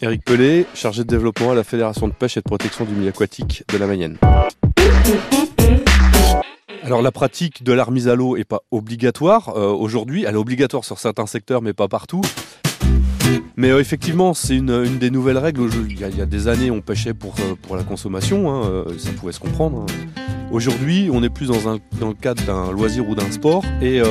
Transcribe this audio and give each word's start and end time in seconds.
Eric 0.00 0.24
Pelé, 0.24 0.66
chargé 0.74 1.04
de 1.04 1.08
développement 1.08 1.52
à 1.52 1.54
la 1.54 1.62
Fédération 1.62 2.08
de 2.08 2.12
pêche 2.12 2.36
et 2.36 2.40
de 2.40 2.44
protection 2.44 2.84
du 2.84 2.92
milieu 2.92 3.10
aquatique 3.10 3.62
de 3.72 3.78
la 3.78 3.86
Mayenne. 3.86 4.16
Alors 6.82 7.02
la 7.02 7.12
pratique 7.12 7.62
de 7.62 7.72
la 7.72 7.84
remise 7.84 8.08
à 8.08 8.16
l'eau 8.16 8.36
est 8.36 8.44
pas 8.44 8.62
obligatoire 8.72 9.50
euh, 9.56 9.68
aujourd'hui. 9.70 10.24
Elle 10.26 10.34
est 10.34 10.38
obligatoire 10.38 10.84
sur 10.84 10.98
certains 10.98 11.26
secteurs, 11.26 11.62
mais 11.62 11.72
pas 11.72 11.86
partout. 11.86 12.22
Mais 13.56 13.70
euh, 13.70 13.78
effectivement, 13.78 14.34
c'est 14.34 14.56
une, 14.56 14.98
des 14.98 15.10
nouvelles 15.10 15.38
règles. 15.38 15.68
Il 15.88 16.00
y, 16.00 16.20
a, 16.20 16.26
des 16.26 16.48
années, 16.48 16.72
on 16.72 16.80
pêchait 16.80 17.14
pour, 17.14 17.34
euh, 17.38 17.54
pour 17.62 17.76
la 17.76 17.84
consommation, 17.84 18.52
hein, 18.52 18.84
ça 18.98 19.12
pouvait 19.12 19.32
se 19.32 19.40
comprendre. 19.40 19.86
hein. 19.88 20.22
Aujourd'hui, 20.50 21.08
on 21.12 21.22
est 21.22 21.30
plus 21.30 21.46
dans, 21.46 21.68
un, 21.68 21.78
dans 22.00 22.08
le 22.08 22.14
cadre 22.14 22.42
d'un 22.42 22.72
loisir 22.72 23.08
ou 23.08 23.14
d'un 23.14 23.30
sport, 23.30 23.64
et 23.80 24.02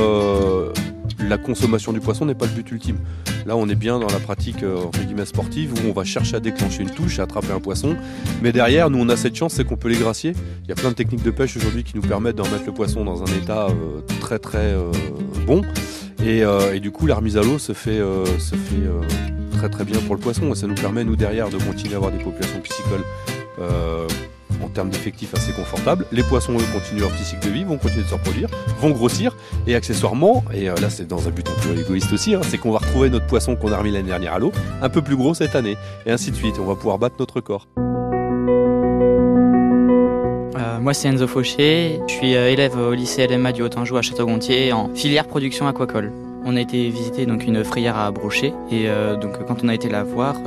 la 1.28 1.38
consommation 1.38 1.94
du 1.94 2.00
poisson 2.00 2.26
n'est 2.26 2.36
pas 2.36 2.46
le 2.46 2.52
but 2.52 2.72
ultime. 2.72 2.98
Là, 3.46 3.56
on 3.56 3.68
est 3.70 3.76
bien 3.76 4.00
dans 4.00 4.08
la 4.08 4.20
pratique 4.20 4.64
euh, 4.64 4.86
sportive 5.26 5.74
où 5.74 5.90
on 5.90 5.94
va 5.94 6.04
chercher 6.04 6.38
à 6.38 6.40
déclencher 6.40 6.84
une 6.84 6.90
touche, 6.90 7.20
à 7.20 7.24
attraper 7.24 7.52
un 7.52 7.60
poisson. 7.60 7.96
Mais 8.42 8.52
derrière, 8.52 8.90
nous, 8.90 9.00
on 9.00 9.10
a 9.10 9.18
cette 9.18 9.36
chance, 9.36 9.54
c'est 9.54 9.66
qu'on 9.66 9.78
peut 9.78 9.90
les 9.90 9.98
gracier. 9.98 10.34
Il 10.64 10.70
y 10.70 10.72
a 10.72 10.76
plein 10.76 10.90
de 10.90 10.96
techniques 10.96 11.24
de 11.24 11.32
pêche 11.32 11.56
aujourd'hui 11.58 11.84
qui 11.84 11.96
nous 11.96 12.02
permettent 12.02 12.36
d'en 12.36 12.50
mettre 12.50 12.66
le 12.66 12.74
poisson 12.74 13.04
dans 13.06 13.22
un 13.22 13.38
état 13.38 13.68
euh, 13.68 14.02
très 14.20 14.40
très 14.40 14.58
euh, 14.74 14.92
bon. 15.46 15.62
Et, 16.24 16.80
du 16.80 16.92
coup, 16.92 17.08
la 17.08 17.16
remise 17.16 17.38
à 17.38 17.42
l'eau 17.42 17.58
se 17.58 17.74
fait, 17.74 18.00
se 18.38 18.54
fait 18.54 19.58
très 19.58 19.70
très 19.70 19.84
bien 19.84 20.00
pour 20.02 20.14
le 20.14 20.22
poisson. 20.22 20.52
Et 20.52 20.56
ça 20.56 20.68
nous 20.68 20.76
permet, 20.76 21.04
nous, 21.04 21.16
derrière, 21.16 21.50
de 21.50 21.58
continuer 21.58 21.96
à 21.96 21.98
avoir 21.98 22.12
des 22.12 22.20
populations 22.24 22.60
piscicoles 22.60 23.04
en 24.64 24.70
termes 24.70 24.90
d'effectifs 24.90 25.34
assez 25.34 25.52
confortables. 25.54 26.06
Les 26.12 26.24
poissons, 26.24 26.54
eux, 26.54 26.64
continuent 26.74 27.02
leur 27.02 27.12
petit 27.12 27.24
cycle 27.24 27.48
de 27.48 27.52
vie, 27.52 27.64
vont 27.64 27.78
continuer 27.78 28.04
de 28.04 28.10
se 28.10 28.14
reproduire, 28.14 28.50
vont 28.80 28.92
grossir. 28.92 29.36
Et 29.68 29.76
accessoirement, 29.76 30.44
et 30.54 30.70
euh, 30.70 30.76
là, 30.76 30.90
c'est 30.90 31.08
dans 31.08 31.28
un 31.28 31.32
but 31.32 31.48
un 31.48 31.62
peu 31.62 31.80
égoïste 31.80 32.12
aussi, 32.14 32.36
hein, 32.36 32.42
c'est 32.44 32.58
qu'on 32.58 32.72
va 32.72 32.80
retrouver 32.80 33.10
notre 33.10 33.28
poisson 33.28 33.56
qu'on 33.56 33.72
a 33.72 33.78
remis 33.78 33.92
l'année 33.92 34.10
dernière 34.10 34.34
à 34.34 34.40
l'eau, 34.40 34.52
un 34.82 34.90
peu 34.90 35.02
plus 35.02 35.16
gros 35.16 35.34
cette 35.34 35.56
année. 35.56 35.78
Et 36.06 36.12
ainsi 36.12 36.32
de 36.32 36.36
suite. 36.36 36.56
On 36.60 36.66
va 36.66 36.76
pouvoir 36.76 36.98
battre 36.98 37.16
notre 37.20 37.36
record. 37.36 37.68
Euh, 40.58 40.80
moi, 40.80 40.94
c'est 40.94 41.08
Enzo 41.08 41.28
Fauché. 41.28 42.00
Je 42.08 42.14
suis 42.14 42.36
euh, 42.36 42.52
élève 42.52 42.78
au 42.78 42.94
lycée 42.94 43.28
LMA 43.28 43.52
du 43.52 43.62
Haut-Anjou 43.62 43.98
à 43.98 44.02
Château-Gontier 44.02 44.74
en 44.74 44.90
filière 44.94 45.28
production 45.28 45.68
aquacole. 45.68 46.12
On 46.44 46.56
a 46.56 46.62
été 46.62 46.90
visiter 46.90 47.26
donc 47.28 47.46
une 47.46 47.64
frayère 47.64 47.98
à 47.98 48.10
Brochet 48.10 48.52
et 48.72 48.88
donc 49.22 49.46
quand 49.46 49.64
on 49.64 49.68
a 49.68 49.76
été 49.76 49.90
la 49.90 50.04
voir, 50.04 50.38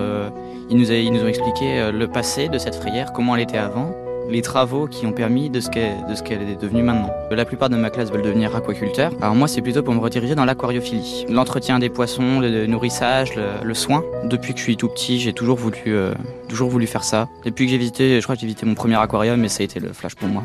ils, 0.69 0.77
nous 0.77 0.91
ils 0.91 1.13
nous 1.13 1.23
ont 1.23 1.29
expliqué 1.29 1.93
le 1.93 2.09
passé 2.09 2.49
de 2.49 2.59
cette 2.59 2.75
frayère, 2.75 3.13
comment 3.13 3.37
elle 3.37 3.43
était 3.43 3.59
avant, 3.59 3.95
les 4.29 4.43
travaux 4.43 4.87
qui 4.87 5.07
ont 5.07 5.13
permis 5.13 5.51
de 5.51 5.61
ce 5.61 5.69
qu'elle 5.69 6.43
est 6.43 6.61
devenue 6.61 6.83
maintenant. 6.83 7.11
La 7.31 7.45
plupart 7.45 7.69
de 7.69 7.77
ma 7.77 7.91
classe 7.91 8.11
veulent 8.11 8.23
devenir 8.23 8.55
aquaculteurs. 8.55 9.13
Alors 9.21 9.35
moi, 9.35 9.49
c'est 9.49 9.61
plutôt 9.61 9.83
pour 9.83 9.95
me 9.95 10.01
rediriger 10.01 10.35
dans 10.35 10.45
l'aquariophilie, 10.45 11.27
l'entretien 11.29 11.79
des 11.79 11.89
poissons, 11.89 12.41
le 12.41 12.67
nourrissage, 12.67 13.35
le, 13.35 13.45
le 13.63 13.75
soin. 13.75 14.05
Depuis 14.25 14.53
que 14.53 14.59
je 14.59 14.65
suis 14.65 14.77
tout 14.77 14.89
petit, 14.89 15.19
j'ai 15.19 15.33
toujours 15.33 15.57
voulu 15.57 15.83
euh, 15.87 16.15
toujours 16.49 16.71
voulu 16.71 16.87
faire 16.87 17.05
ça. 17.05 17.29
Depuis 17.45 17.67
que 17.67 17.71
j'ai 17.71 17.79
visité, 17.79 18.21
je 18.21 18.23
crois 18.23 18.37
que 18.37 18.41
j'ai 18.41 18.47
visité 18.47 18.67
mon 18.67 18.75
premier 18.75 18.97
aquarium 18.97 19.45
et 19.45 19.49
ça 19.49 19.63
a 19.63 19.65
été 19.65 19.81
le 19.81 19.93
flash 19.93 20.15
pour 20.15 20.29
moi. 20.29 20.45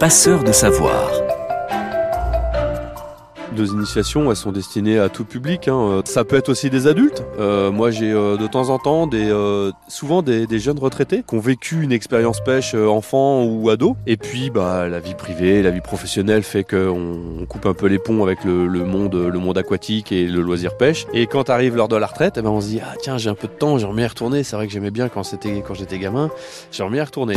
Passeur 0.00 0.42
de 0.42 0.52
savoir. 0.52 1.10
Nos 3.56 3.66
initiations, 3.66 4.30
elles 4.30 4.36
sont 4.36 4.52
destinées 4.52 4.98
à 4.98 5.08
tout 5.08 5.24
public. 5.24 5.68
hein. 5.68 6.02
Ça 6.04 6.24
peut 6.24 6.36
être 6.36 6.48
aussi 6.48 6.70
des 6.70 6.86
adultes. 6.86 7.22
Euh, 7.38 7.70
moi, 7.70 7.90
j'ai 7.90 8.10
euh, 8.10 8.36
de 8.36 8.46
temps 8.46 8.70
en 8.70 8.78
temps 8.78 9.08
euh, 9.12 9.72
souvent 9.88 10.22
des, 10.22 10.46
jeunes 10.58 10.78
retraités 10.78 11.22
qui 11.26 11.34
ont 11.34 11.40
vécu 11.40 11.82
une 11.82 11.92
expérience 11.92 12.40
pêche 12.40 12.74
enfant 12.74 13.44
ou 13.44 13.68
ado. 13.68 13.96
Et 14.06 14.16
puis, 14.16 14.50
bah, 14.50 14.88
la 14.88 15.00
vie 15.00 15.14
privée, 15.14 15.62
la 15.62 15.70
vie 15.70 15.80
professionnelle 15.80 16.42
fait 16.42 16.64
qu'on 16.64 17.18
on 17.40 17.46
coupe 17.46 17.66
un 17.66 17.74
peu 17.74 17.86
les 17.86 17.98
ponts 17.98 18.22
avec 18.24 18.44
le, 18.44 18.66
monde, 18.66 19.14
le 19.14 19.38
monde 19.38 19.58
aquatique 19.58 20.12
et 20.12 20.26
le 20.26 20.40
loisir 20.40 20.76
pêche. 20.76 21.06
Et 21.12 21.26
quand 21.26 21.50
arrive 21.50 21.76
l'heure 21.76 21.88
de 21.88 21.96
la 21.96 22.06
retraite, 22.06 22.34
eh 22.38 22.42
ben, 22.42 22.50
on 22.50 22.60
se 22.60 22.68
dit 22.68 22.80
ah 22.82 22.94
tiens, 23.00 23.18
j'ai 23.18 23.28
un 23.28 23.34
peu 23.34 23.48
de 23.48 23.52
temps, 23.52 23.78
j'aimerais 23.78 23.96
bien 23.96 24.08
retourner. 24.08 24.44
C'est 24.44 24.56
vrai 24.56 24.66
que 24.66 24.72
j'aimais 24.72 24.90
bien 24.90 25.08
quand 25.08 25.22
c'était 25.22 25.62
quand 25.66 25.74
j'étais 25.74 25.98
gamin. 25.98 26.30
J'aimerais 26.70 26.94
bien 26.94 27.04
retourner. 27.04 27.36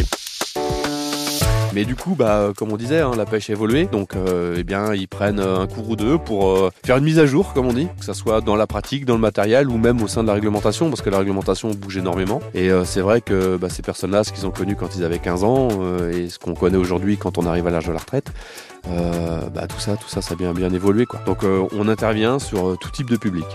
Mais 1.75 1.83
du 1.83 1.97
coup, 1.97 2.15
bah, 2.15 2.53
comme 2.55 2.71
on 2.71 2.77
disait, 2.77 3.01
hein, 3.01 3.11
la 3.17 3.25
pêche 3.25 3.49
a 3.49 3.53
évolué. 3.53 3.85
Donc, 3.85 4.15
euh, 4.15 4.55
eh 4.57 4.63
bien, 4.63 4.93
ils 4.93 5.09
prennent 5.09 5.41
euh, 5.41 5.59
un 5.59 5.67
cours 5.67 5.89
ou 5.89 5.97
deux 5.97 6.17
pour 6.17 6.49
euh, 6.51 6.71
faire 6.85 6.95
une 6.95 7.03
mise 7.03 7.19
à 7.19 7.25
jour, 7.25 7.51
comme 7.51 7.65
on 7.65 7.73
dit, 7.73 7.89
que 7.99 8.05
ça 8.05 8.13
soit 8.13 8.39
dans 8.39 8.55
la 8.55 8.65
pratique, 8.65 9.03
dans 9.03 9.15
le 9.15 9.19
matériel 9.19 9.67
ou 9.69 9.77
même 9.77 10.01
au 10.01 10.07
sein 10.07 10.23
de 10.23 10.27
la 10.27 10.35
réglementation, 10.35 10.87
parce 10.87 11.01
que 11.01 11.09
la 11.09 11.17
réglementation 11.19 11.71
bouge 11.71 11.97
énormément. 11.97 12.39
Et 12.53 12.71
euh, 12.71 12.85
c'est 12.85 13.01
vrai 13.01 13.19
que 13.19 13.57
bah, 13.57 13.67
ces 13.67 13.81
personnes-là, 13.81 14.23
ce 14.23 14.31
qu'ils 14.31 14.47
ont 14.47 14.51
connu 14.51 14.77
quand 14.77 14.95
ils 14.95 15.03
avaient 15.03 15.19
15 15.19 15.43
ans 15.43 15.67
euh, 15.81 16.13
et 16.13 16.29
ce 16.29 16.39
qu'on 16.39 16.53
connaît 16.53 16.77
aujourd'hui 16.77 17.17
quand 17.17 17.37
on 17.37 17.45
arrive 17.45 17.67
à 17.67 17.71
l'âge 17.71 17.87
de 17.87 17.91
la 17.91 17.99
retraite, 17.99 18.31
euh, 18.89 19.49
bah, 19.49 19.67
tout 19.67 19.79
ça, 19.79 19.97
tout 19.97 20.07
ça, 20.07 20.21
ça 20.21 20.33
a 20.33 20.37
bien, 20.37 20.53
bien 20.53 20.71
évolué. 20.71 21.05
Donc, 21.25 21.43
euh, 21.43 21.67
on 21.73 21.89
intervient 21.89 22.39
sur 22.39 22.69
euh, 22.69 22.77
tout 22.79 22.89
type 22.91 23.09
de 23.09 23.17
public. 23.17 23.45